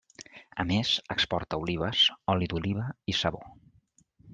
A 0.63 0.65
més, 0.71 0.93
exporta 1.17 1.61
olives, 1.67 2.03
oli 2.37 2.51
d'oliva 2.55 2.91
i 3.15 3.21
sabó. 3.23 3.49